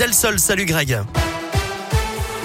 [0.00, 0.38] Delsol.
[0.38, 1.19] Salut Greg.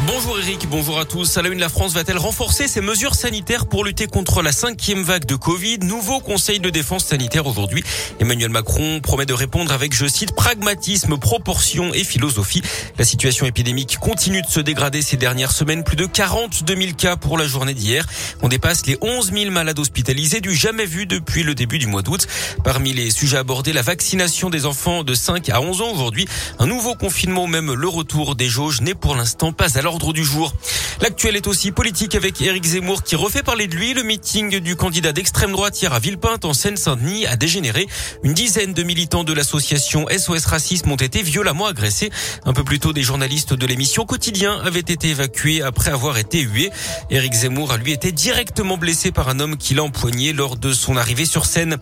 [0.07, 1.35] Bonjour Eric, bonjour à tous.
[1.35, 5.35] À la France va-t-elle renforcer ses mesures sanitaires pour lutter contre la cinquième vague de
[5.35, 5.79] Covid?
[5.79, 7.83] Nouveau conseil de défense sanitaire aujourd'hui.
[8.19, 12.61] Emmanuel Macron promet de répondre avec, je cite, pragmatisme, proportion et philosophie.
[12.99, 15.83] La situation épidémique continue de se dégrader ces dernières semaines.
[15.83, 18.05] Plus de 42 000 cas pour la journée d'hier.
[18.43, 22.03] On dépasse les 11 000 malades hospitalisés du jamais vu depuis le début du mois
[22.03, 22.27] d'août.
[22.63, 26.27] Parmi les sujets abordés, la vaccination des enfants de 5 à 11 ans aujourd'hui.
[26.59, 30.25] Un nouveau confinement même le retour des jauges n'est pour l'instant pas à l'ordre du
[30.25, 30.53] jour.
[30.99, 33.93] L'actuel est aussi politique avec Éric Zemmour qui refait parler de lui.
[33.93, 37.87] Le meeting du candidat d'extrême droite hier à Villepinte en Seine-Saint-Denis a dégénéré.
[38.23, 42.11] Une dizaine de militants de l'association SOS Racisme ont été violemment agressés.
[42.43, 46.41] Un peu plus tôt, des journalistes de l'émission Quotidien avaient été évacués après avoir été
[46.41, 46.71] hués.
[47.09, 50.73] Éric Zemmour a lui été directement blessé par un homme qui l'a empoigné lors de
[50.73, 51.77] son arrivée sur scène.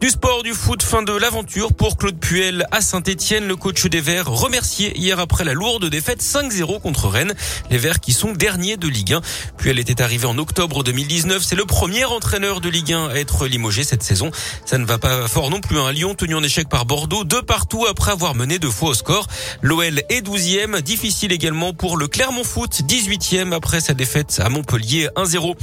[0.00, 3.46] Du sport, du foot, fin de l'aventure pour Claude Puel à Saint-Etienne.
[3.46, 7.34] Le coach des Verts remercié hier après la lourde défaite 5-0 contre Rennes.
[7.70, 9.20] Les Verts qui sont derniers de Ligue 1.
[9.56, 11.42] Puis elle était arrivée en octobre 2019.
[11.42, 14.30] C'est le premier entraîneur de Ligue 1 à être limogé cette saison.
[14.64, 15.78] Ça ne va pas fort non plus.
[15.78, 15.92] Un hein.
[15.92, 19.26] Lyon tenu en échec par Bordeaux, deux partout après avoir mené deux fois au score.
[19.62, 20.80] L'OL est 12e.
[20.80, 25.54] Difficile également pour le Clermont Foot, 18e après sa défaite à Montpellier 1-0.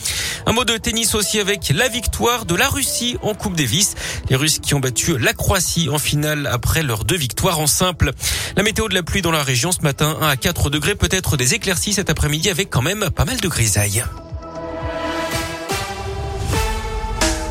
[0.45, 3.95] Un mot de tennis aussi avec la victoire de la Russie en Coupe Davis.
[4.29, 8.11] Les Russes qui ont battu la Croatie en finale après leurs deux victoires en simple.
[8.55, 11.37] La météo de la pluie dans la région ce matin, 1 à 4 degrés, peut-être
[11.37, 14.03] des éclaircies cet après-midi avec quand même pas mal de grisailles.